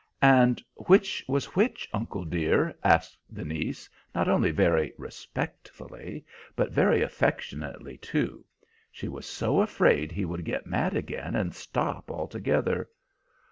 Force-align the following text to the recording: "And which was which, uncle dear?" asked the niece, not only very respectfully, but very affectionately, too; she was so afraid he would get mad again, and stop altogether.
"And 0.23 0.63
which 0.73 1.23
was 1.27 1.55
which, 1.55 1.87
uncle 1.93 2.25
dear?" 2.25 2.73
asked 2.83 3.19
the 3.29 3.45
niece, 3.45 3.87
not 4.15 4.27
only 4.27 4.49
very 4.49 4.93
respectfully, 4.97 6.25
but 6.55 6.71
very 6.71 7.03
affectionately, 7.03 7.97
too; 7.99 8.43
she 8.91 9.07
was 9.07 9.27
so 9.27 9.61
afraid 9.61 10.11
he 10.11 10.25
would 10.25 10.43
get 10.43 10.65
mad 10.65 10.95
again, 10.95 11.35
and 11.35 11.53
stop 11.53 12.09
altogether. 12.09 12.89